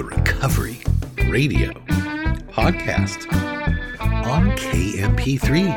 the 0.00 0.16
Recovery 0.16 0.78
Radio 1.28 1.72
podcast 2.52 3.30
on 4.24 4.50
KMP3. 4.52 5.74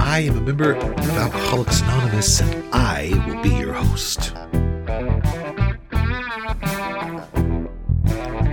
I 0.00 0.18
am 0.18 0.38
a 0.38 0.40
member 0.40 0.74
of 0.74 0.98
Alcoholics 1.10 1.82
Anonymous 1.82 2.40
and 2.40 2.64
I 2.74 3.12
will 3.28 3.40
be 3.44 3.50
your 3.50 3.74
host. 3.74 4.32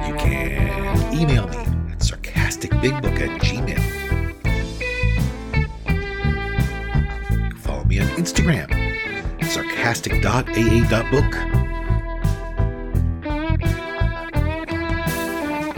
You 0.05 0.13
can 0.19 1.13
email 1.19 1.47
me 1.47 1.57
at 1.91 1.99
sarcasticbigbook 1.99 3.19
at 3.21 3.41
gmail. 3.41 3.81
Follow 7.57 7.85
me 7.85 7.99
on 8.01 8.07
Instagram, 8.09 8.88
sarcastic.aa.book. 9.93 11.31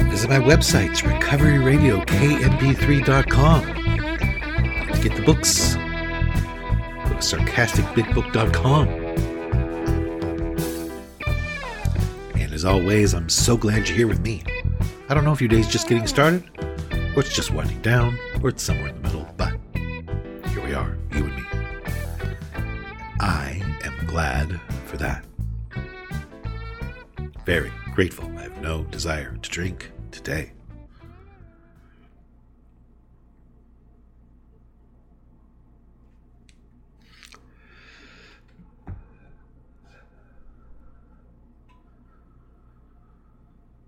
Visit 0.09 0.29
my 0.29 0.39
websites, 0.39 1.01
recoveryradiokmp3.com. 1.01 3.61
To 4.93 5.01
get 5.01 5.15
the 5.15 5.21
books, 5.23 5.75
go 5.75 7.09
to 7.09 7.21
sarcasticbigbook.com. 7.21 8.87
And 12.35 12.53
as 12.53 12.65
always, 12.65 13.13
I'm 13.13 13.29
so 13.29 13.55
glad 13.55 13.87
you're 13.87 13.97
here 13.97 14.07
with 14.07 14.19
me. 14.19 14.43
I 15.07 15.13
don't 15.13 15.23
know 15.23 15.31
if 15.31 15.39
your 15.39 15.47
day's 15.47 15.69
just 15.69 15.87
getting 15.87 16.07
started, 16.07 16.43
or 17.15 17.21
it's 17.21 17.33
just 17.33 17.51
winding 17.51 17.79
down, 17.81 18.19
or 18.43 18.49
it's 18.49 18.63
somewhere 18.63 18.89
in 18.89 19.00
the 19.00 19.00
Very 27.51 27.73
grateful. 27.93 28.31
I 28.37 28.43
have 28.43 28.61
no 28.61 28.85
desire 28.85 29.35
to 29.35 29.49
drink 29.49 29.91
today. 30.09 30.53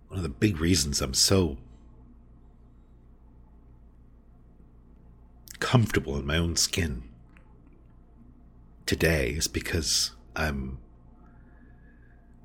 one 0.09 0.17
of 0.17 0.23
the 0.23 0.27
big 0.27 0.59
reasons 0.59 1.01
I'm 1.01 1.13
so 1.13 1.55
comfortable 5.61 6.17
in 6.17 6.25
my 6.25 6.35
own 6.37 6.57
skin 6.57 7.03
today 8.85 9.29
is 9.29 9.47
because 9.47 10.11
I'm 10.35 10.79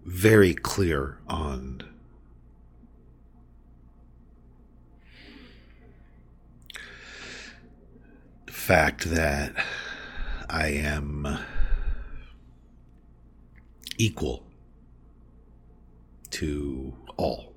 very 0.08 0.54
clear 0.54 1.18
on 1.28 1.82
the 8.46 8.52
fact 8.52 9.10
that 9.10 9.54
I 10.48 10.68
am 10.68 11.38
equal 13.98 14.44
to 16.30 16.94
all. 17.18 17.52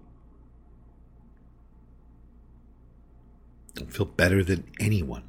don't 3.76 3.94
feel 3.94 4.06
better 4.06 4.44
than 4.44 4.66
anyone. 4.81 5.24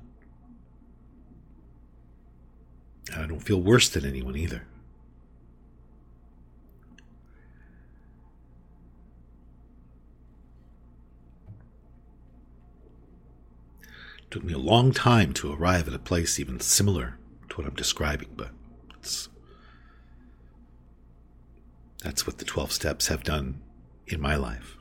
I 3.16 3.26
don't 3.26 3.38
feel 3.38 3.62
worse 3.62 3.88
than 3.88 4.04
anyone 4.04 4.36
either. 4.36 4.66
Took 14.32 14.42
me 14.42 14.54
a 14.54 14.58
long 14.58 14.92
time 14.92 15.34
to 15.34 15.52
arrive 15.52 15.86
at 15.86 15.92
a 15.92 15.98
place 15.98 16.40
even 16.40 16.58
similar 16.58 17.18
to 17.50 17.56
what 17.56 17.66
I'm 17.66 17.74
describing, 17.74 18.30
but 18.34 18.48
it's 18.98 19.28
that's 22.02 22.26
what 22.26 22.38
the 22.38 22.46
12 22.46 22.72
steps 22.72 23.08
have 23.08 23.22
done 23.22 23.60
in 24.06 24.22
my 24.22 24.34
life. 24.34 24.78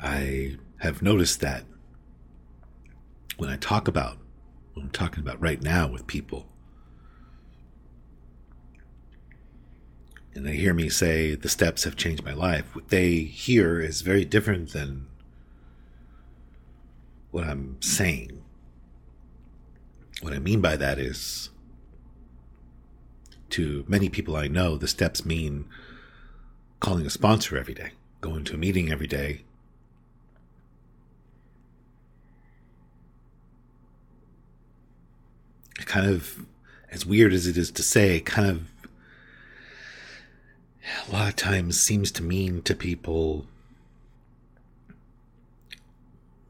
I 0.00 0.58
have 0.80 1.00
noticed 1.00 1.40
that 1.40 1.64
when 3.38 3.48
I 3.48 3.56
talk 3.56 3.88
about 3.88 4.18
what 4.74 4.82
I'm 4.82 4.90
talking 4.90 5.20
about 5.20 5.40
right 5.40 5.62
now 5.62 5.88
with 5.88 6.06
people, 6.06 6.51
and 10.34 10.46
they 10.46 10.56
hear 10.56 10.72
me 10.72 10.88
say 10.88 11.34
the 11.34 11.48
steps 11.48 11.84
have 11.84 11.96
changed 11.96 12.24
my 12.24 12.32
life, 12.32 12.74
what 12.74 12.88
they 12.88 13.18
hear 13.18 13.80
is 13.80 14.00
very 14.00 14.24
different 14.24 14.72
than 14.72 15.06
what 17.30 17.44
I'm 17.44 17.76
saying. 17.80 18.42
What 20.20 20.32
I 20.32 20.38
mean 20.38 20.60
by 20.60 20.76
that 20.76 20.98
is, 20.98 21.50
to 23.50 23.84
many 23.86 24.08
people 24.08 24.36
I 24.36 24.48
know, 24.48 24.76
the 24.76 24.88
steps 24.88 25.26
mean 25.26 25.66
calling 26.80 27.06
a 27.06 27.10
sponsor 27.10 27.58
every 27.58 27.74
day, 27.74 27.92
going 28.20 28.44
to 28.44 28.54
a 28.54 28.58
meeting 28.58 28.90
every 28.90 29.06
day, 29.06 29.42
kind 35.84 36.08
of, 36.08 36.46
as 36.90 37.04
weird 37.04 37.32
as 37.32 37.46
it 37.46 37.58
is 37.58 37.70
to 37.72 37.82
say, 37.82 38.20
kind 38.20 38.48
of 38.48 38.71
a 41.08 41.12
lot 41.12 41.28
of 41.28 41.36
times 41.36 41.80
seems 41.80 42.10
to 42.12 42.22
mean 42.22 42.62
to 42.62 42.74
people 42.74 43.46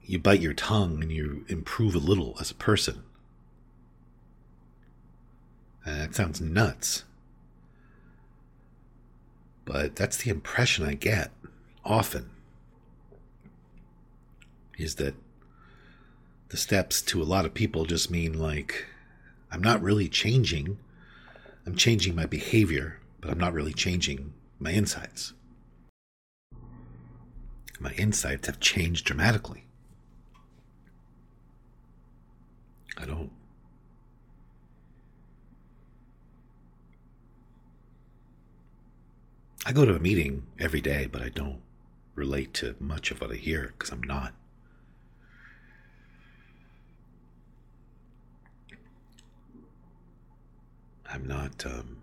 you 0.05 0.19
bite 0.19 0.41
your 0.41 0.55
tongue 0.55 1.03
and 1.03 1.13
you 1.13 1.45
improve 1.49 1.95
a 1.95 1.99
little 1.99 2.37
as 2.41 2.51
a 2.51 2.55
person. 2.55 3.03
And 5.85 6.01
that 6.01 6.15
sounds 6.15 6.41
nuts. 6.41 7.05
But 9.65 9.97
that's 9.97 10.19
the 10.19 10.31
impression 10.31 10.85
I 10.85 10.95
get 10.95 11.31
often 11.85 12.31
is 14.77 14.97
that 14.97 15.15
the 16.49 16.57
steps 16.57 17.01
to 17.03 17.23
a 17.23 17.25
lot 17.25 17.47
of 17.47 17.55
people 17.55 17.85
just 17.85 18.11
mean 18.11 18.39
like 18.39 18.87
I'm 19.51 19.63
not 19.63 19.83
really 19.83 20.09
changing. 20.09 20.79
I'm 21.65 21.77
changing 21.77 22.15
my 22.15 22.27
behavior, 22.27 22.99
but 23.23 23.31
I'm 23.31 23.39
not 23.39 23.55
really 23.55 23.73
changing 23.73 24.35
my 24.59 24.73
insights. 24.73 25.33
My 27.81 27.93
insights 27.93 28.49
have 28.49 28.61
changed 28.61 29.07
dramatically. 29.07 29.65
I 32.99 33.07
don't. 33.07 33.31
I 39.65 39.73
go 39.73 39.85
to 39.85 39.95
a 39.95 40.01
meeting 40.01 40.43
every 40.59 40.81
day, 40.81 41.07
but 41.11 41.23
I 41.23 41.29
don't 41.29 41.63
relate 42.17 42.53
to 42.55 42.75
much 42.81 43.11
of 43.13 43.21
what 43.21 43.31
I 43.31 43.37
hear 43.37 43.73
because 43.79 43.91
I'm 43.91 44.03
not. 44.03 44.35
I'm 51.09 51.27
not. 51.27 51.65
Um, 51.65 52.02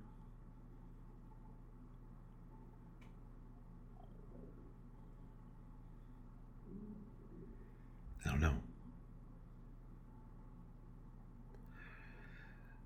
I 8.30 8.32
don't 8.32 8.42
know. 8.42 8.56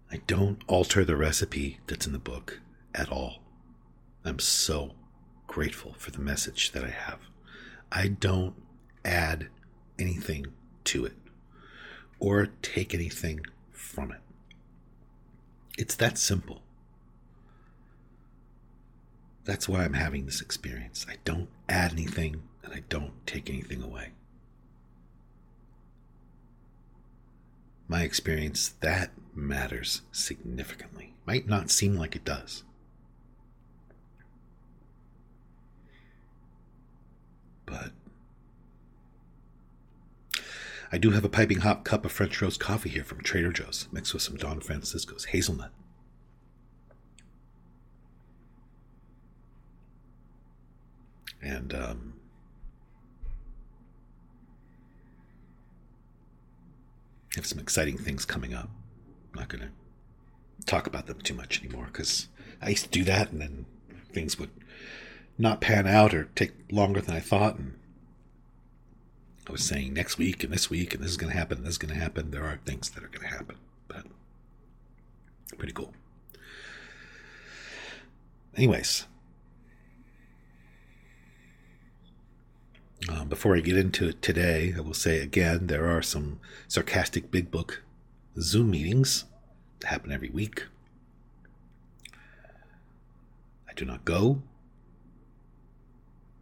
I 0.09 0.21
don't 0.25 0.61
alter 0.67 1.03
the 1.03 1.17
recipe 1.17 1.79
that's 1.87 2.07
in 2.07 2.13
the 2.13 2.19
book 2.19 2.61
at 2.95 3.11
all. 3.11 3.39
I'm 4.23 4.39
so 4.39 4.91
grateful 5.47 5.95
for 5.97 6.11
the 6.11 6.21
message 6.21 6.71
that 6.71 6.85
I 6.85 6.91
have. 6.91 7.19
I 7.91 8.07
don't 8.07 8.55
add 9.03 9.49
anything 9.99 10.47
to 10.85 11.05
it 11.05 11.17
or 12.19 12.47
take 12.61 12.93
anything 12.93 13.41
from 13.71 14.11
it. 14.11 14.21
It's 15.77 15.95
that 15.95 16.17
simple. 16.17 16.61
That's 19.43 19.67
why 19.67 19.83
I'm 19.83 19.93
having 19.93 20.25
this 20.25 20.39
experience. 20.39 21.05
I 21.09 21.15
don't 21.25 21.49
add 21.67 21.91
anything 21.91 22.43
and 22.63 22.73
I 22.73 22.83
don't 22.87 23.11
take 23.27 23.49
anything 23.49 23.81
away. 23.81 24.11
My 27.87 28.03
experience, 28.03 28.69
that 28.79 29.11
matters 29.35 30.01
significantly. 30.11 31.13
Might 31.25 31.47
not 31.47 31.69
seem 31.69 31.95
like 31.95 32.15
it 32.15 32.25
does. 32.25 32.63
But 37.65 37.91
I 40.91 40.97
do 40.97 41.11
have 41.11 41.25
a 41.25 41.29
piping 41.29 41.61
hot 41.61 41.83
cup 41.83 42.05
of 42.05 42.11
French 42.11 42.39
roast 42.41 42.59
coffee 42.59 42.89
here 42.89 43.03
from 43.03 43.21
Trader 43.21 43.51
Joe's, 43.51 43.87
mixed 43.91 44.13
with 44.13 44.21
some 44.21 44.35
Don 44.35 44.59
Francisco's 44.59 45.25
hazelnut. 45.25 45.71
And 51.41 51.73
um, 51.73 52.13
Have 57.35 57.45
some 57.45 57.59
exciting 57.59 57.97
things 57.97 58.25
coming 58.25 58.53
up. 58.53 58.69
I'm 59.33 59.39
not 59.39 59.49
going 59.49 59.63
to 59.63 60.65
talk 60.65 60.87
about 60.87 61.07
them 61.07 61.19
too 61.21 61.33
much 61.33 61.61
anymore 61.63 61.87
because 61.91 62.27
I 62.61 62.69
used 62.69 62.85
to 62.85 62.89
do 62.89 63.03
that 63.05 63.31
and 63.31 63.41
then 63.41 63.65
things 64.11 64.37
would 64.37 64.51
not 65.37 65.61
pan 65.61 65.87
out 65.87 66.13
or 66.13 66.25
take 66.35 66.51
longer 66.71 67.01
than 67.01 67.15
I 67.15 67.19
thought. 67.19 67.57
And 67.57 67.73
I 69.47 69.51
was 69.51 69.63
saying 69.63 69.93
next 69.93 70.17
week 70.17 70.43
and 70.43 70.53
this 70.53 70.69
week 70.69 70.93
and 70.93 71.03
this 71.03 71.11
is 71.11 71.17
going 71.17 71.31
to 71.31 71.37
happen 71.37 71.57
and 71.57 71.65
this 71.65 71.73
is 71.73 71.77
going 71.79 71.93
to 71.93 71.99
happen. 71.99 72.31
There 72.31 72.45
are 72.45 72.59
things 72.65 72.91
that 72.91 73.03
are 73.03 73.07
going 73.07 73.27
to 73.27 73.35
happen, 73.35 73.57
but 73.87 74.05
pretty 75.57 75.73
cool. 75.73 75.93
Anyways, 78.55 79.07
um, 83.09 83.27
before 83.27 83.55
I 83.55 83.59
get 83.59 83.77
into 83.77 84.07
it 84.07 84.21
today, 84.21 84.73
I 84.77 84.81
will 84.81 84.93
say 84.93 85.19
again 85.19 85.67
there 85.67 85.87
are 85.87 86.01
some 86.01 86.39
sarcastic 86.67 87.31
big 87.31 87.51
book 87.51 87.83
Zoom 88.39 88.71
meetings 88.71 89.25
that 89.79 89.87
happen 89.87 90.11
every 90.11 90.29
week. 90.29 90.65
I 93.69 93.73
do 93.75 93.85
not 93.85 94.05
go. 94.05 94.41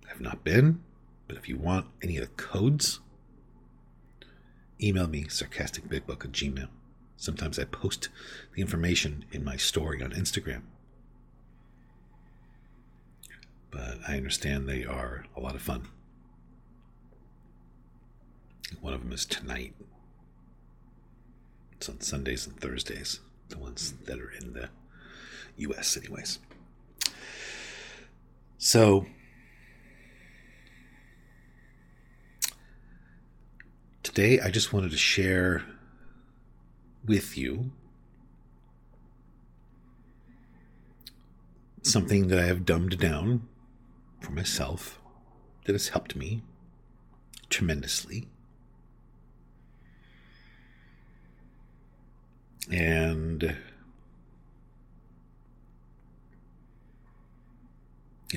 I 0.06 0.10
have 0.10 0.22
not 0.22 0.44
been. 0.44 0.84
But 1.28 1.38
if 1.38 1.48
you 1.48 1.58
want 1.58 1.88
any 2.02 2.18
of 2.18 2.24
the 2.24 2.34
codes, 2.36 3.00
email 4.82 5.08
me 5.08 5.24
sarcasticbigbook 5.26 6.26
at 6.26 6.32
gmail. 6.32 6.68
Sometimes 7.16 7.58
I 7.58 7.64
post 7.64 8.10
the 8.54 8.62
information 8.62 9.26
in 9.32 9.44
my 9.44 9.56
story 9.56 10.04
on 10.04 10.12
Instagram. 10.12 10.64
But 13.70 14.00
I 14.08 14.18
understand 14.18 14.68
they 14.68 14.84
are 14.84 15.26
a 15.36 15.40
lot 15.40 15.56
of 15.56 15.62
fun. 15.62 15.88
One 18.80 18.94
of 18.94 19.02
them 19.02 19.12
is 19.12 19.26
tonight. 19.26 19.76
It's 21.74 21.90
on 21.90 22.00
Sundays 22.00 22.48
and 22.48 22.60
Thursdays, 22.60 23.20
the 23.50 23.58
ones 23.58 23.94
that 24.06 24.20
are 24.20 24.32
in 24.32 24.54
the 24.54 24.70
US, 25.58 25.98
anyways. 25.98 26.40
So, 28.58 29.06
today 34.04 34.40
I 34.40 34.50
just 34.50 34.72
wanted 34.72 34.92
to 34.92 34.98
share 34.98 35.64
with 37.06 37.38
you 37.38 37.72
something 41.82 42.28
that 42.28 42.40
I 42.40 42.46
have 42.46 42.66
dumbed 42.66 43.00
down 43.00 43.48
for 44.22 44.32
myself 44.32 45.00
that 45.66 45.74
has 45.74 45.90
helped 45.90 46.16
me 46.16 46.44
tremendously. 47.50 48.28
And 52.70 53.44
it 53.44 53.58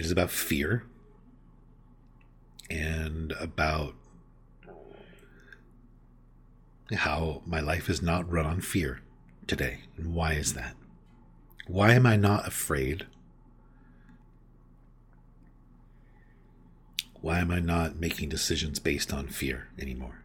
is 0.05 0.11
about 0.11 0.31
fear 0.31 0.85
and 2.71 3.33
about 3.33 3.95
how 6.95 7.43
my 7.47 7.61
life 7.61 7.89
is 7.89 8.03
not 8.03 8.31
run 8.31 8.47
on 8.47 8.61
fear 8.61 9.01
today. 9.47 9.81
And 9.97 10.15
why 10.15 10.33
is 10.33 10.55
that? 10.55 10.75
Why 11.67 11.93
am 11.93 12.07
I 12.07 12.17
not 12.17 12.47
afraid? 12.47 13.07
Why 17.21 17.39
am 17.39 17.51
I 17.51 17.61
not 17.61 17.97
making 17.97 18.29
decisions 18.29 18.79
based 18.79 19.13
on 19.13 19.29
fear 19.29 19.69
anymore? 19.79 20.24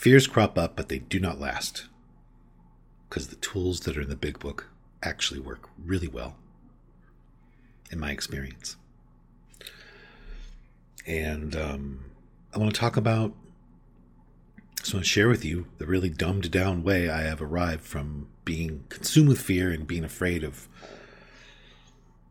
Fears 0.00 0.26
crop 0.26 0.56
up, 0.56 0.76
but 0.76 0.88
they 0.88 0.98
do 0.98 1.20
not 1.20 1.38
last. 1.38 1.84
Because 3.06 3.28
the 3.28 3.36
tools 3.36 3.80
that 3.80 3.98
are 3.98 4.00
in 4.00 4.08
the 4.08 4.16
big 4.16 4.38
book 4.38 4.70
actually 5.02 5.40
work 5.40 5.68
really 5.76 6.08
well, 6.08 6.36
in 7.90 8.00
my 8.00 8.10
experience. 8.10 8.76
And 11.06 11.54
um, 11.54 12.04
I 12.54 12.58
want 12.58 12.74
to 12.74 12.80
talk 12.80 12.96
about, 12.96 13.34
I 14.78 14.94
want 14.94 15.04
to 15.04 15.10
share 15.10 15.28
with 15.28 15.44
you 15.44 15.66
the 15.76 15.84
really 15.84 16.08
dumbed 16.08 16.50
down 16.50 16.82
way 16.82 17.10
I 17.10 17.24
have 17.24 17.42
arrived 17.42 17.82
from 17.82 18.28
being 18.46 18.84
consumed 18.88 19.28
with 19.28 19.42
fear 19.42 19.70
and 19.70 19.86
being 19.86 20.04
afraid 20.04 20.42
of 20.42 20.66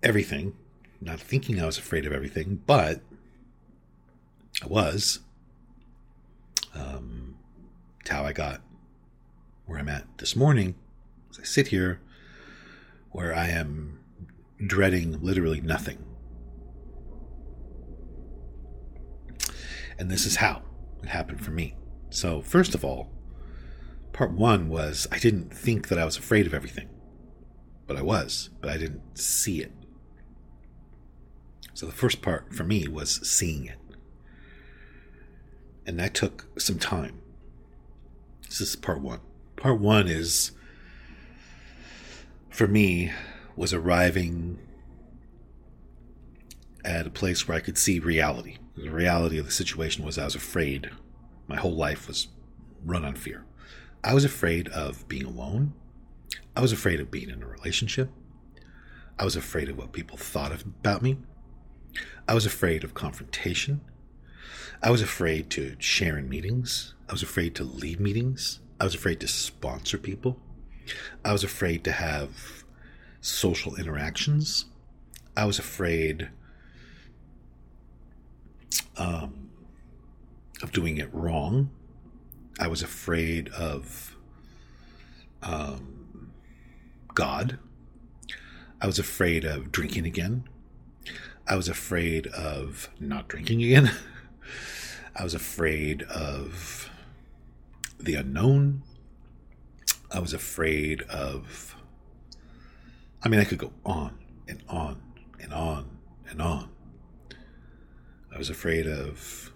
everything, 0.01 0.55
not 0.99 1.19
thinking 1.19 1.61
I 1.61 1.67
was 1.67 1.77
afraid 1.77 2.07
of 2.07 2.13
everything, 2.13 2.63
but 2.65 3.01
I 4.63 4.65
was. 4.65 5.19
Um, 6.73 7.28
how 8.09 8.25
I 8.25 8.33
got 8.33 8.61
where 9.65 9.79
I'm 9.79 9.89
at 9.89 10.17
this 10.17 10.35
morning. 10.35 10.75
As 11.29 11.39
I 11.39 11.43
sit 11.43 11.67
here, 11.67 12.01
where 13.11 13.33
I 13.33 13.47
am 13.47 13.99
dreading 14.65 15.21
literally 15.21 15.61
nothing. 15.61 16.03
And 19.97 20.09
this 20.09 20.25
is 20.25 20.37
how 20.37 20.63
it 21.03 21.09
happened 21.09 21.43
for 21.43 21.51
me. 21.51 21.75
So, 22.09 22.41
first 22.41 22.73
of 22.73 22.83
all, 22.83 23.09
part 24.13 24.31
one 24.31 24.69
was 24.69 25.07
I 25.11 25.19
didn't 25.19 25.53
think 25.53 25.87
that 25.89 25.99
I 25.99 26.05
was 26.05 26.17
afraid 26.17 26.47
of 26.47 26.53
everything, 26.53 26.89
but 27.85 27.97
I 27.97 28.01
was, 28.01 28.49
but 28.61 28.69
I 28.69 28.77
didn't 28.77 29.17
see 29.17 29.61
it. 29.61 29.71
So, 31.73 31.85
the 31.85 31.91
first 31.91 32.21
part 32.21 32.53
for 32.53 32.63
me 32.63 32.87
was 32.87 33.27
seeing 33.29 33.65
it. 33.65 33.77
And 35.85 35.99
that 35.99 36.13
took 36.13 36.47
some 36.59 36.79
time. 36.79 37.21
This 38.49 38.61
is 38.61 38.75
part 38.75 38.99
one. 39.01 39.19
Part 39.57 39.79
one 39.79 40.07
is, 40.07 40.51
for 42.49 42.67
me, 42.67 43.11
was 43.55 43.73
arriving 43.73 44.57
at 46.83 47.05
a 47.05 47.11
place 47.11 47.47
where 47.47 47.55
I 47.55 47.61
could 47.61 47.77
see 47.77 47.99
reality. 47.99 48.57
The 48.75 48.89
reality 48.89 49.37
of 49.37 49.45
the 49.45 49.51
situation 49.51 50.03
was 50.03 50.17
I 50.17 50.25
was 50.25 50.33
afraid. 50.33 50.89
My 51.47 51.57
whole 51.57 51.75
life 51.75 52.07
was 52.07 52.29
run 52.83 53.05
on 53.05 53.15
fear. 53.15 53.45
I 54.03 54.15
was 54.15 54.25
afraid 54.25 54.67
of 54.69 55.07
being 55.07 55.25
alone. 55.25 55.73
I 56.55 56.61
was 56.61 56.71
afraid 56.71 56.99
of 56.99 57.11
being 57.11 57.29
in 57.29 57.43
a 57.43 57.47
relationship. 57.47 58.09
I 59.19 59.25
was 59.25 59.35
afraid 59.35 59.69
of 59.69 59.77
what 59.77 59.91
people 59.91 60.17
thought 60.17 60.51
of, 60.51 60.61
about 60.63 61.03
me. 61.03 61.17
I 62.27 62.33
was 62.33 62.47
afraid 62.47 62.83
of 62.83 62.95
confrontation. 62.95 63.81
I 64.81 64.89
was 64.89 65.01
afraid 65.01 65.51
to 65.51 65.75
share 65.77 66.17
in 66.17 66.29
meetings. 66.29 66.95
I 67.09 67.11
was 67.11 67.23
afraid 67.23 67.55
to 67.55 67.63
lead 67.63 67.99
meetings. 67.99 68.59
I 68.79 68.83
was 68.83 68.93
afraid 68.93 69.19
to 69.21 69.27
sponsor 69.27 69.97
people. 69.97 70.37
I 71.25 71.33
was 71.33 71.43
afraid 71.43 71.83
to 71.85 71.91
have 71.91 72.63
social 73.19 73.75
interactions. 73.75 74.65
I 75.35 75.45
was 75.45 75.57
afraid 75.57 76.29
um, 78.95 79.49
of 80.61 80.71
doing 80.71 80.97
it 80.97 81.11
wrong. 81.11 81.71
I 82.59 82.67
was 82.67 82.83
afraid 82.83 83.49
of 83.49 84.15
um, 85.41 86.31
God. 87.15 87.57
I 88.81 88.85
was 88.85 88.99
afraid 88.99 89.45
of 89.45 89.71
drinking 89.71 90.05
again. 90.05 90.43
I 91.47 91.55
was 91.55 91.67
afraid 91.67 92.27
of 92.27 92.87
not 92.99 93.27
drinking 93.27 93.63
again. 93.63 93.91
I 95.15 95.23
was 95.23 95.33
afraid 95.33 96.03
of 96.03 96.88
the 97.99 98.15
unknown. 98.15 98.83
I 100.11 100.19
was 100.19 100.33
afraid 100.33 101.01
of. 101.03 101.75
I 103.21 103.29
mean, 103.29 103.39
I 103.39 103.43
could 103.43 103.57
go 103.57 103.73
on 103.85 104.17
and 104.47 104.63
on 104.69 105.01
and 105.39 105.53
on 105.53 105.89
and 106.29 106.41
on. 106.41 106.69
I 108.33 108.37
was 108.37 108.49
afraid 108.49 108.87
of 108.87 109.51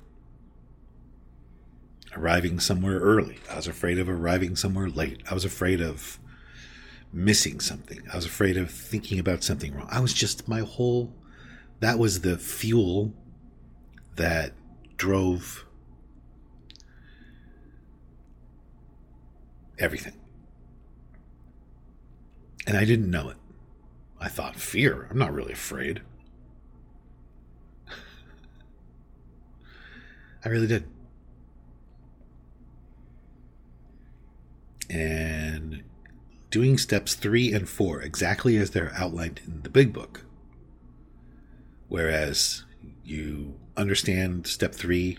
arriving 2.16 2.60
somewhere 2.60 3.00
early. 3.00 3.38
I 3.50 3.56
was 3.56 3.68
afraid 3.68 3.98
of 3.98 4.10
arriving 4.10 4.56
somewhere 4.56 4.90
late. 4.90 5.24
I 5.30 5.34
was 5.34 5.46
afraid 5.46 5.82
of 5.82 6.20
missing 7.12 7.60
something. 7.60 8.02
I 8.12 8.16
was 8.16 8.26
afraid 8.26 8.58
of 8.58 8.70
thinking 8.70 9.20
about 9.20 9.44
something 9.44 9.74
wrong. 9.74 9.88
I 9.90 10.00
was 10.00 10.14
just 10.14 10.48
my 10.48 10.60
whole 10.60 11.14
that 11.84 12.00
was 12.00 12.22
the 12.22 12.38
fuel 12.38 13.14
that 14.16 14.54
drove 14.96 15.66
everything. 19.80 20.20
And 22.66 22.78
I 22.78 22.86
didn't 22.86 23.12
know 23.12 23.30
it. 23.30 23.38
I 24.20 24.30
thought, 24.30 24.56
fear? 24.56 25.08
I'm 25.10 25.18
not 25.18 25.34
really 25.34 25.54
afraid. 25.54 26.02
I 30.46 30.50
really 30.50 30.68
did. 30.68 30.86
And 34.90 35.84
doing 36.50 36.78
steps 36.78 37.16
three 37.16 37.52
and 37.52 37.68
four 37.68 38.02
exactly 38.02 38.58
as 38.58 38.72
they're 38.72 38.94
outlined 38.96 39.42
in 39.46 39.64
the 39.64 39.70
big 39.70 39.92
book. 39.92 40.24
Whereas 41.90 42.64
you 43.04 43.56
understand 43.76 44.48
step 44.48 44.74
three, 44.74 45.18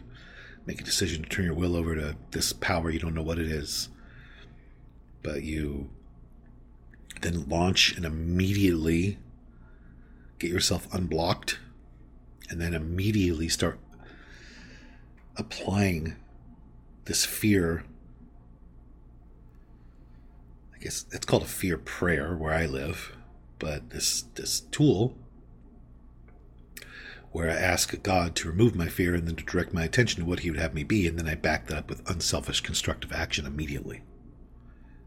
make 0.64 0.80
a 0.80 0.84
decision 0.84 1.24
to 1.24 1.28
turn 1.28 1.44
your 1.44 1.54
will 1.54 1.76
over 1.76 1.94
to 1.94 2.16
this 2.30 2.52
power, 2.52 2.88
you 2.88 2.98
don't 2.98 3.14
know 3.14 3.22
what 3.22 3.38
it 3.38 3.46
is, 3.48 3.88
but 5.24 5.42
you 5.42 5.90
then 7.22 7.48
launch 7.48 7.96
and 7.96 8.04
immediately 8.04 9.18
get 10.38 10.50
yourself 10.50 10.86
unblocked 10.94 11.58
and 12.50 12.60
then 12.60 12.74
immediately 12.74 13.48
start 13.48 13.80
applying 15.36 16.14
this 17.06 17.24
fear 17.24 17.84
i 20.74 20.78
guess 20.78 21.06
it's 21.10 21.26
called 21.26 21.42
a 21.42 21.46
fear 21.46 21.78
prayer 21.78 22.36
where 22.36 22.52
i 22.52 22.66
live 22.66 23.16
but 23.58 23.90
this 23.90 24.22
this 24.34 24.60
tool 24.60 25.16
where 27.32 27.50
i 27.50 27.54
ask 27.54 28.00
god 28.02 28.36
to 28.36 28.48
remove 28.48 28.74
my 28.74 28.88
fear 28.88 29.14
and 29.14 29.26
then 29.26 29.34
to 29.34 29.44
direct 29.44 29.72
my 29.72 29.82
attention 29.82 30.20
to 30.22 30.28
what 30.28 30.40
he 30.40 30.50
would 30.50 30.60
have 30.60 30.74
me 30.74 30.84
be 30.84 31.08
and 31.08 31.18
then 31.18 31.26
i 31.26 31.34
back 31.34 31.66
that 31.66 31.78
up 31.78 31.88
with 31.88 32.08
unselfish 32.08 32.60
constructive 32.60 33.12
action 33.12 33.46
immediately 33.46 34.02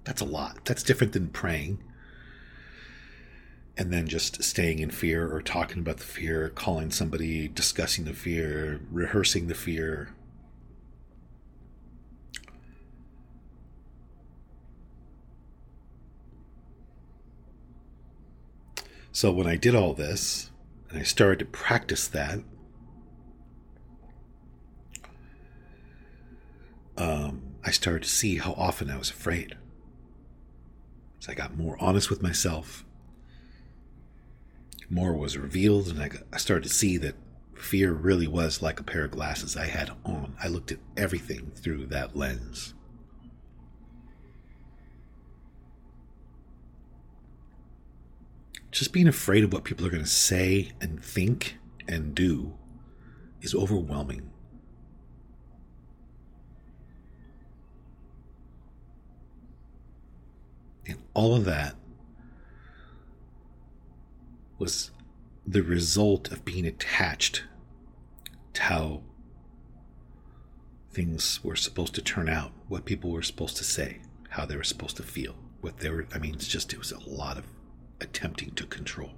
that's 0.08 0.22
a 0.22 0.26
lot 0.26 0.64
that's 0.64 0.84
different 0.84 1.12
than 1.12 1.28
praying 1.28 1.78
and 3.78 3.92
then 3.92 4.08
just 4.08 4.42
staying 4.42 4.80
in 4.80 4.90
fear 4.90 5.32
or 5.32 5.42
talking 5.42 5.80
about 5.80 5.98
the 5.98 6.04
fear, 6.04 6.50
calling 6.50 6.90
somebody, 6.90 7.48
discussing 7.48 8.06
the 8.06 8.14
fear, 8.14 8.82
rehearsing 8.90 9.48
the 9.48 9.54
fear. 9.54 10.16
So 19.12 19.32
when 19.32 19.46
I 19.46 19.58
did 19.58 19.76
all 19.76 19.94
this 19.94 20.50
and 20.90 21.00
I 21.00 21.04
started 21.04 21.40
to 21.40 21.46
practice 21.46 22.08
that, 22.08 22.40
um, 26.98 27.42
I 27.64 27.70
started 27.70 28.04
to 28.04 28.10
see 28.10 28.38
how 28.38 28.54
often 28.54 28.90
I 28.90 28.98
was 28.98 29.12
afraid. 29.12 29.56
So 31.20 31.32
I 31.32 31.36
got 31.36 31.58
more 31.58 31.78
honest 31.80 32.10
with 32.10 32.22
myself 32.22 32.86
more 34.90 35.14
was 35.14 35.38
revealed, 35.38 35.88
and 35.90 36.02
I, 36.02 36.10
I 36.32 36.38
started 36.38 36.64
to 36.64 36.74
see 36.74 36.98
that 36.98 37.16
fear 37.56 37.92
really 37.92 38.28
was 38.28 38.62
like 38.62 38.80
a 38.80 38.84
pair 38.84 39.06
of 39.06 39.12
glasses 39.12 39.58
I 39.58 39.66
had 39.66 39.92
on. 40.06 40.36
I 40.42 40.48
looked 40.48 40.72
at 40.72 40.80
everything 40.96 41.52
through 41.56 41.88
that 41.88 42.16
lens. 42.16 42.74
Just 48.72 48.94
being 48.94 49.08
afraid 49.08 49.44
of 49.44 49.52
what 49.52 49.64
people 49.64 49.86
are 49.86 49.90
going 49.90 50.04
to 50.04 50.10
say 50.10 50.72
and 50.80 51.04
think 51.04 51.58
and 51.88 52.14
do 52.14 52.54
is 53.42 53.56
overwhelming. 53.56 54.30
And 60.86 61.00
all 61.18 61.34
of 61.34 61.46
that 61.46 61.76
was 64.60 64.92
the 65.48 65.64
result 65.64 66.32
of 66.32 66.46
being 66.46 66.68
attached 66.68 67.44
to 68.54 68.62
how 68.62 69.02
things 70.92 71.44
were 71.44 71.56
supposed 71.56 71.96
to 71.96 72.04
turn 72.04 72.30
out, 72.30 72.52
what 72.68 72.86
people 72.86 73.10
were 73.10 73.24
supposed 73.24 73.58
to 73.58 73.64
say, 73.64 73.98
how 74.30 74.46
they 74.46 74.56
were 74.56 74.64
supposed 74.64 74.96
to 74.96 75.02
feel, 75.02 75.36
what 75.60 75.80
they 75.80 75.90
were. 75.90 76.06
I 76.14 76.20
mean, 76.20 76.36
it's 76.36 76.48
just, 76.48 76.72
it 76.72 76.78
was 76.78 76.92
a 76.92 77.10
lot 77.10 77.40
of 77.40 77.46
attempting 78.00 78.52
to 78.52 78.68
control. 78.68 79.10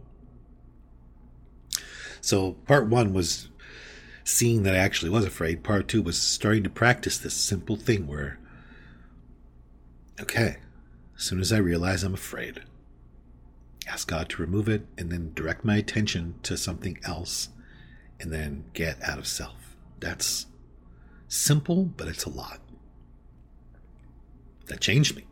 So, 2.21 2.53
part 2.65 2.87
one 2.87 3.13
was 3.13 3.49
seeing 4.23 4.63
that 4.63 4.75
I 4.75 4.79
actually 4.79 5.09
was 5.09 5.25
afraid. 5.25 5.65
Part 5.65 5.89
two 5.89 6.01
was 6.01 6.21
starting 6.21 6.63
to 6.63 6.69
practice 6.69 7.17
this 7.17 7.33
simple 7.33 7.75
thing 7.75 8.07
where, 8.07 8.39
okay, 10.21 10.59
as 11.19 11.25
soon 11.25 11.41
as 11.41 11.51
I 11.51 11.57
realize 11.57 12.01
I'm 12.01 12.13
afraid, 12.13 12.61
ask 13.85 14.07
God 14.07 14.29
to 14.29 14.41
remove 14.41 14.69
it, 14.69 14.87
and 14.97 15.11
then 15.11 15.33
direct 15.35 15.65
my 15.65 15.75
attention 15.75 16.35
to 16.43 16.55
something 16.55 16.97
else, 17.03 17.49
and 18.21 18.31
then 18.31 18.63
get 18.73 19.03
out 19.03 19.19
of 19.19 19.27
self. 19.27 19.75
That's 19.99 20.45
simple, 21.27 21.83
but 21.83 22.07
it's 22.07 22.23
a 22.23 22.29
lot. 22.29 22.61
That 24.67 24.79
changed 24.79 25.17
me. 25.17 25.25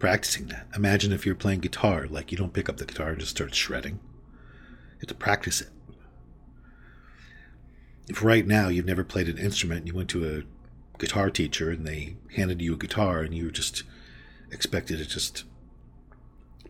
Practicing 0.00 0.46
that. 0.46 0.66
Imagine 0.74 1.12
if 1.12 1.24
you're 1.24 1.36
playing 1.36 1.60
guitar, 1.60 2.08
like 2.10 2.32
you 2.32 2.38
don't 2.38 2.52
pick 2.52 2.68
up 2.68 2.78
the 2.78 2.86
guitar 2.86 3.10
and 3.10 3.20
just 3.20 3.30
start 3.30 3.54
shredding. 3.54 4.00
You 4.94 4.98
have 5.02 5.08
to 5.10 5.14
practice 5.14 5.60
it. 5.60 5.70
If 8.08 8.24
right 8.24 8.48
now 8.48 8.66
you've 8.66 8.84
never 8.84 9.04
played 9.04 9.28
an 9.28 9.38
instrument 9.38 9.82
and 9.82 9.88
you 9.88 9.94
went 9.94 10.10
to 10.10 10.28
a 10.28 10.98
guitar 10.98 11.30
teacher 11.30 11.70
and 11.70 11.86
they 11.86 12.16
handed 12.34 12.60
you 12.60 12.74
a 12.74 12.78
guitar 12.78 13.20
and 13.20 13.32
you 13.32 13.52
just 13.52 13.84
expected 14.52 14.98
to 14.98 15.06
just 15.06 15.44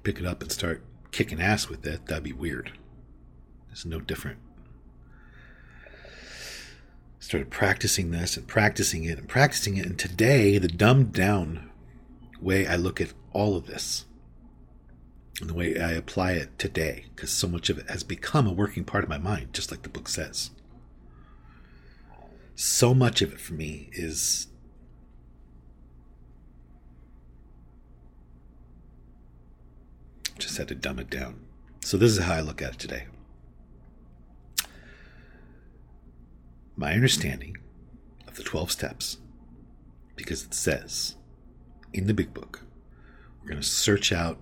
pick 0.03 0.19
it 0.19 0.27
up 0.27 0.43
and 0.43 0.51
start 0.51 0.83
kicking 1.11 1.41
ass 1.41 1.69
with 1.69 1.87
it, 1.87 2.07
that'd 2.07 2.25
be 2.25 2.33
weird. 2.33 2.73
It's 3.71 3.85
no 3.85 4.01
different. 4.01 4.39
Started 7.19 7.51
practicing 7.51 8.11
this 8.11 8.37
and 8.37 8.47
practicing 8.47 9.05
it 9.05 9.19
and 9.19 9.29
practicing 9.29 9.77
it. 9.77 9.87
And 9.87 9.99
today, 9.99 10.59
the 10.59 10.69
dumbed 10.69 11.13
down 11.13 11.71
way 12.41 12.67
I 12.67 12.77
look 12.77 13.01
at 13.01 13.13
all 13.33 13.57
of 13.57 13.67
this 13.67 14.07
and 15.41 15.49
the 15.49 15.55
way 15.55 15.79
I 15.79 15.93
apply 15.93 16.33
it 16.33 16.59
today, 16.59 17.07
because 17.15 17.31
so 17.31 17.49
much 17.49 17.71
of 17.71 17.79
it 17.79 17.89
has 17.89 18.03
become 18.03 18.47
a 18.47 18.53
working 18.53 18.85
part 18.85 19.05
of 19.05 19.11
my 19.11 19.19
mind, 19.19 19.53
just 19.53 19.71
like 19.71 19.83
the 19.83 19.89
book 19.89 20.09
says. 20.09 20.51
So 22.55 22.93
much 22.93 23.23
of 23.23 23.33
it 23.33 23.41
for 23.41 23.55
me 23.55 23.89
is 23.93 24.49
Just 30.43 30.59
had 30.59 30.67
to 30.69 30.75
dumb 30.75 30.99
it 30.99 31.09
down. 31.09 31.39
So 31.85 31.97
this 31.97 32.11
is 32.11 32.19
how 32.19 32.35
I 32.35 32.41
look 32.41 32.61
at 32.61 32.75
it 32.75 32.79
today. 32.81 33.07
My 36.77 36.95
understanding 36.95 37.59
of 38.27 38.35
the 38.35 38.43
12 38.43 38.73
steps, 38.73 39.19
because 40.17 40.43
it 40.43 40.53
says 40.53 41.15
in 41.93 42.09
the 42.09 42.15
big 42.15 42.35
book, 42.35 42.65
we're 43.41 43.51
going 43.51 43.61
to 43.61 43.67
search 43.67 44.13
out 44.13 44.41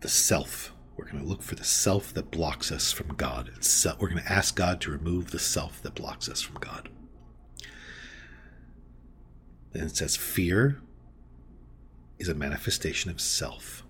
the 0.00 0.08
self. 0.08 0.74
We're 0.96 1.06
going 1.06 1.22
to 1.22 1.28
look 1.28 1.42
for 1.42 1.54
the 1.54 1.64
self 1.64 2.12
that 2.12 2.30
blocks 2.30 2.70
us 2.70 2.92
from 2.92 3.14
God. 3.14 3.50
We're 3.98 4.10
going 4.10 4.22
to 4.22 4.30
ask 4.32 4.54
God 4.54 4.82
to 4.82 4.90
remove 4.90 5.30
the 5.30 5.38
self 5.38 5.80
that 5.80 5.94
blocks 5.94 6.28
us 6.28 6.42
from 6.42 6.56
God. 6.56 6.90
Then 9.72 9.84
it 9.84 9.96
says 9.96 10.14
fear 10.14 10.82
is 12.18 12.28
a 12.28 12.34
manifestation 12.34 13.10
of 13.10 13.20
self. 13.20 13.84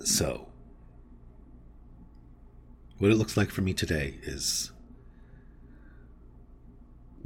So, 0.00 0.48
what 2.98 3.10
it 3.10 3.16
looks 3.16 3.36
like 3.36 3.50
for 3.50 3.62
me 3.62 3.74
today 3.74 4.14
is 4.22 4.70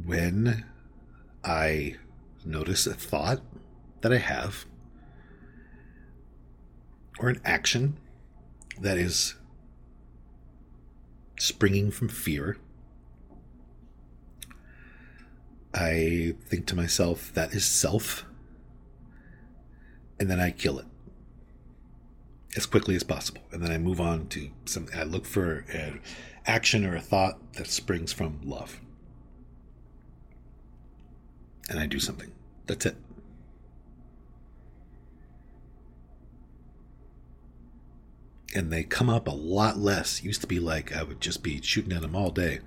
when 0.04 0.64
I 1.44 1.96
notice 2.44 2.86
a 2.86 2.94
thought 2.94 3.40
that 4.00 4.12
I 4.12 4.18
have 4.18 4.66
or 7.18 7.28
an 7.28 7.40
action 7.44 7.98
that 8.80 8.98
is 8.98 9.34
springing 11.38 11.90
from 11.90 12.08
fear 12.08 12.56
I 15.74 16.34
think 16.48 16.66
to 16.66 16.76
myself, 16.76 17.32
that 17.34 17.52
is 17.54 17.64
self. 17.64 18.24
And 20.20 20.30
then 20.30 20.40
I 20.40 20.50
kill 20.50 20.78
it. 20.78 20.86
as 22.56 22.66
quickly 22.66 22.94
as 22.94 23.02
possible. 23.02 23.40
And 23.50 23.62
then 23.62 23.70
I 23.72 23.78
move 23.78 24.00
on 24.00 24.26
to 24.28 24.50
some, 24.66 24.86
I 24.94 25.04
look 25.04 25.24
for 25.24 25.64
an 25.72 26.00
action 26.46 26.84
or 26.84 26.94
a 26.96 27.00
thought 27.00 27.54
that 27.54 27.66
springs 27.68 28.12
from 28.12 28.40
love. 28.44 28.80
And 31.70 31.78
I 31.78 31.86
do 31.86 31.98
something. 31.98 32.32
That's 32.66 32.86
it. 32.86 32.96
And 38.54 38.70
they 38.70 38.82
come 38.84 39.08
up 39.08 39.26
a 39.28 39.32
lot 39.32 39.78
less. 39.78 40.22
Used 40.22 40.42
to 40.42 40.46
be 40.46 40.60
like 40.60 40.94
I 40.94 41.02
would 41.02 41.20
just 41.20 41.42
be 41.42 41.60
shooting 41.62 41.92
at 41.92 42.02
them 42.02 42.14
all 42.14 42.30
day. 42.30 42.60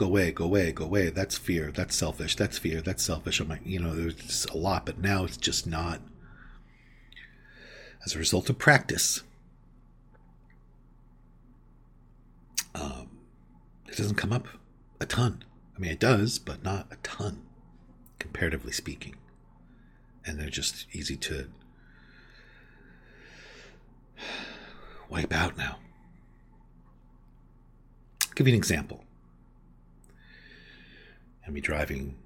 Go 0.00 0.06
away, 0.06 0.30
go 0.30 0.44
away, 0.46 0.72
go 0.72 0.86
away. 0.86 1.10
That's 1.10 1.36
fear. 1.36 1.70
That's 1.70 1.94
selfish. 1.94 2.34
That's 2.34 2.56
fear. 2.56 2.80
That's 2.80 3.04
selfish. 3.04 3.38
I'm 3.38 3.48
like, 3.48 3.60
you 3.66 3.78
know, 3.78 3.94
there's 3.94 4.46
a 4.46 4.56
lot, 4.56 4.86
but 4.86 4.98
now 4.98 5.24
it's 5.24 5.36
just 5.36 5.66
not 5.66 6.00
as 8.06 8.14
a 8.14 8.18
result 8.18 8.48
of 8.48 8.56
practice. 8.56 9.22
Um, 12.74 13.10
it 13.90 13.98
doesn't 13.98 14.14
come 14.14 14.32
up 14.32 14.48
a 15.00 15.04
ton. 15.04 15.44
I 15.76 15.78
mean, 15.78 15.90
it 15.90 16.00
does, 16.00 16.38
but 16.38 16.64
not 16.64 16.86
a 16.90 16.96
ton, 17.02 17.42
comparatively 18.18 18.72
speaking. 18.72 19.16
And 20.24 20.40
they're 20.40 20.48
just 20.48 20.86
easy 20.94 21.16
to 21.16 21.48
wipe 25.10 25.34
out 25.34 25.58
now. 25.58 25.76
I'll 28.24 28.34
give 28.34 28.48
you 28.48 28.54
an 28.54 28.58
example. 28.58 29.04
I'm 31.46 31.54
be 31.54 31.60
driving. 31.60 32.16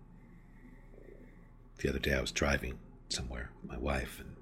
The 1.79 1.89
other 1.89 1.99
day, 1.99 2.15
I 2.15 2.21
was 2.21 2.33
driving 2.33 2.79
somewhere 3.09 3.51
with 3.63 3.71
my 3.71 3.79
wife, 3.79 4.19
and 4.21 4.37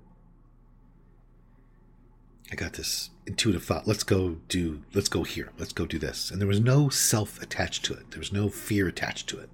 I 2.50 2.54
got 2.54 2.74
this 2.74 3.10
intuitive 3.26 3.64
thought 3.64 3.86
let's 3.86 4.02
go 4.02 4.36
do, 4.48 4.82
let's 4.94 5.08
go 5.08 5.22
here, 5.22 5.50
let's 5.58 5.72
go 5.72 5.86
do 5.86 5.98
this. 5.98 6.30
And 6.30 6.40
there 6.40 6.48
was 6.48 6.60
no 6.60 6.88
self 6.88 7.40
attached 7.42 7.84
to 7.86 7.94
it, 7.94 8.10
there 8.10 8.18
was 8.18 8.32
no 8.32 8.48
fear 8.48 8.88
attached 8.88 9.28
to 9.30 9.38
it. 9.38 9.48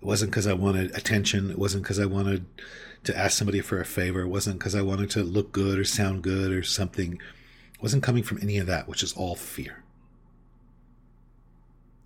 It 0.00 0.06
wasn't 0.06 0.32
because 0.32 0.46
I 0.46 0.52
wanted 0.52 0.94
attention, 0.96 1.50
it 1.50 1.58
wasn't 1.58 1.84
because 1.84 1.98
I 1.98 2.06
wanted 2.06 2.44
to 3.04 3.16
ask 3.16 3.36
somebody 3.36 3.60
for 3.60 3.80
a 3.80 3.84
favor, 3.84 4.22
it 4.22 4.28
wasn't 4.28 4.58
because 4.58 4.74
I 4.74 4.82
wanted 4.82 5.10
to 5.10 5.22
look 5.22 5.52
good 5.52 5.78
or 5.78 5.84
sound 5.84 6.22
good 6.22 6.52
or 6.52 6.62
something. 6.62 7.14
It 7.14 7.82
wasn't 7.82 8.02
coming 8.02 8.22
from 8.22 8.38
any 8.42 8.58
of 8.58 8.66
that, 8.66 8.88
which 8.88 9.02
is 9.02 9.12
all 9.12 9.34
fear. 9.34 9.82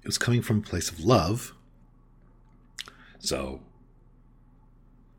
It 0.06 0.10
was 0.10 0.18
coming 0.18 0.40
from 0.40 0.58
a 0.58 0.62
place 0.62 0.88
of 0.88 1.00
love. 1.00 1.52
So, 3.18 3.62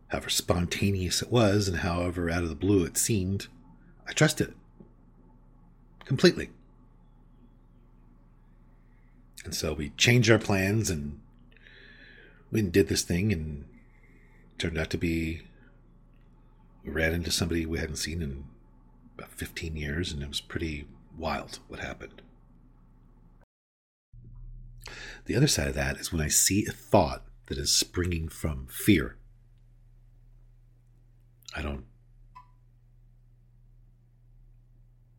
however 0.07 0.29
spontaneous 0.29 1.21
it 1.21 1.29
was 1.29 1.67
and 1.67 1.79
however 1.79 2.29
out 2.29 2.43
of 2.43 2.47
the 2.47 2.55
blue 2.55 2.85
it 2.85 2.97
seemed, 2.97 3.47
I 4.07 4.13
trusted 4.13 4.47
it 4.47 4.55
completely. 6.05 6.51
And 9.43 9.53
so 9.53 9.73
we 9.73 9.89
changed 9.97 10.31
our 10.31 10.39
plans 10.39 10.89
and 10.89 11.19
we 12.49 12.61
did 12.61 12.87
this 12.87 13.03
thing 13.03 13.33
and 13.33 13.65
turned 14.57 14.77
out 14.77 14.89
to 14.91 14.97
be 14.97 15.41
we 16.85 16.91
ran 16.91 17.13
into 17.13 17.29
somebody 17.29 17.65
we 17.65 17.79
hadn't 17.79 17.97
seen 17.97 18.21
in 18.21 18.45
about 19.17 19.31
15 19.31 19.75
years 19.75 20.13
and 20.13 20.23
it 20.23 20.29
was 20.29 20.39
pretty 20.39 20.87
wild 21.17 21.59
what 21.67 21.81
happened. 21.81 22.21
The 25.27 25.35
other 25.35 25.47
side 25.47 25.67
of 25.67 25.75
that 25.75 25.97
is 25.97 26.13
when 26.13 26.21
I 26.21 26.29
see 26.29 26.65
a 26.65 26.71
thought 26.71 27.25
that 27.47 27.57
is 27.57 27.69
springing 27.69 28.29
from 28.29 28.65
fear. 28.67 29.17
I 31.53 31.61
don't 31.61 31.83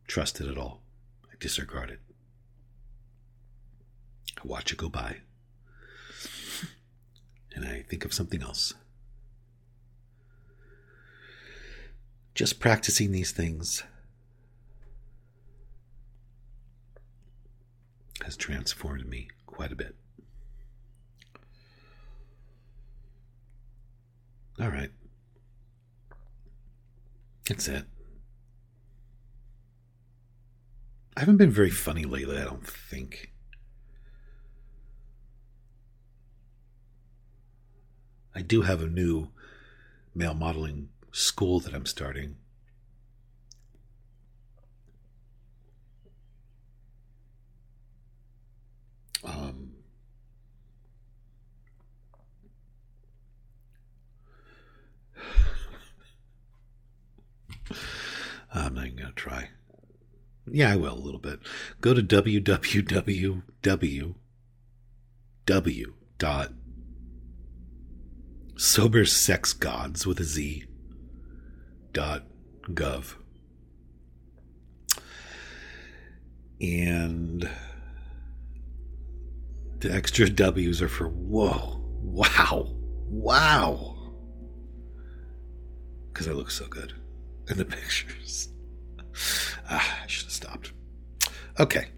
trust 0.07 0.41
it 0.41 0.49
at 0.49 0.57
all. 0.57 0.81
I 1.31 1.35
disregard 1.39 1.91
it. 1.91 2.01
I 4.39 4.41
watch 4.45 4.73
it 4.73 4.79
go 4.79 4.89
by. 4.89 5.19
And 7.55 7.67
I 7.67 7.83
think 7.83 8.07
of 8.07 8.15
something 8.15 8.43
else. 8.43 8.73
Just 12.35 12.61
practicing 12.61 13.13
these 13.13 13.33
things 13.33 13.83
has 18.29 18.37
transformed 18.37 19.09
me 19.09 19.27
quite 19.47 19.73
a 19.73 19.75
bit. 19.75 19.97
All 24.61 24.69
right. 24.69 24.91
That's 27.49 27.67
it. 27.69 27.87
I 31.17 31.21
haven't 31.21 31.39
been 31.39 31.51
very 31.51 31.71
funny 31.71 32.05
lately, 32.05 32.37
I 32.37 32.45
don't 32.45 32.67
think. 32.67 33.33
I 38.35 38.43
do 38.43 38.61
have 38.61 38.83
a 38.83 38.87
new 38.87 39.31
male 40.15 40.35
modeling 40.35 40.91
school 41.13 41.61
that 41.61 41.73
I'm 41.73 41.87
starting. 41.87 42.37
Um, 49.25 49.73
I'm 58.55 58.75
not 58.75 58.87
even 58.87 58.99
going 58.99 59.09
to 59.11 59.15
try. 59.15 59.51
Yeah, 60.51 60.73
I 60.73 60.77
will 60.77 60.95
a 60.95 60.99
little 60.99 61.21
bit. 61.21 61.41
Go 61.81 61.93
to 61.95 62.03
www 62.03 63.43
dot 66.19 66.53
sober 68.57 69.05
sex 69.05 69.53
gods 69.53 70.07
with 70.07 70.19
a 70.19 70.25
Z 70.25 70.65
dot 71.93 72.25
gov. 72.69 73.15
And 76.61 77.49
the 79.81 79.93
extra 79.93 80.29
W's 80.29 80.83
are 80.83 80.89
for 80.89 81.09
whoa, 81.09 81.81
wow, 82.01 82.67
wow. 83.07 83.95
Because 86.13 86.29
I 86.29 86.33
look 86.33 86.51
so 86.51 86.67
good 86.67 86.95
in 87.49 87.57
the 87.57 87.65
pictures. 87.77 88.49
Ah, 89.71 90.01
I 90.03 90.07
should 90.07 90.25
have 90.25 90.33
stopped. 90.33 90.73
Okay. 91.61 91.89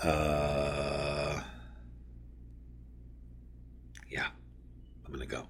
Uh, 0.00 1.40
yeah, 4.08 4.26
I'm 5.04 5.12
going 5.12 5.20
to 5.20 5.26
go. 5.26 5.48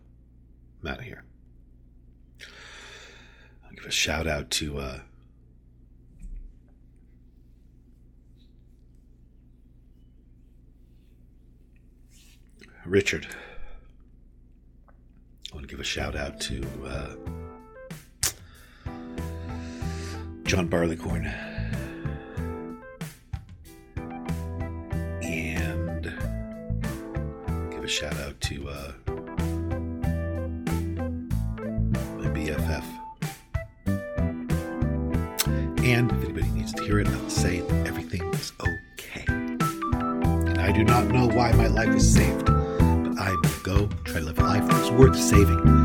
I'm 0.83 0.88
out 0.88 0.99
of 0.99 1.05
here. 1.05 1.25
I'll 3.64 3.73
give 3.75 3.85
a 3.85 3.91
shout 3.91 4.27
out 4.27 4.51
to 4.53 4.79
uh, 4.79 5.01
Richard. 12.88 13.27
I 15.53 15.55
want 15.55 15.68
to 15.68 15.70
give 15.70 15.81
a 15.81 15.85
shout 15.85 16.16
out 16.16 16.40
to 16.40 16.64
uh, 16.87 17.14
John 20.44 20.68
Barleycorn. 20.68 21.27
And 25.22 26.14
give 27.70 27.85
a 27.85 27.88
shout 27.88 28.16
out 28.18 28.40
to 28.40 28.68
uh, 28.68 28.92
my 32.16 32.29
BFF. 32.31 32.85
And 35.85 36.11
if 36.12 36.24
anybody 36.24 36.48
needs 36.51 36.72
to 36.72 36.83
hear 36.85 37.01
it, 37.01 37.09
I'll 37.09 37.31
say 37.31 37.59
is 38.38 38.53
okay. 38.61 39.24
And 39.29 40.59
I 40.59 40.72
do 40.72 40.85
not 40.85 41.09
know 41.09 41.27
why 41.27 41.53
my 41.53 41.66
life 41.66 41.94
is 41.94 42.14
saved, 42.14 42.48
go 43.68 43.87
try 44.04 44.20
to 44.20 44.24
live 44.24 44.38
a 44.38 44.42
life 44.42 44.66
that's 44.66 44.90
worth 44.92 45.14
saving. 45.14 45.78